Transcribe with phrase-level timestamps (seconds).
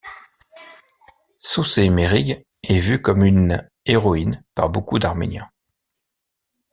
[1.37, 5.51] Sossé Mayrig est vue comme une héroïne par beaucoup d'Arméniens.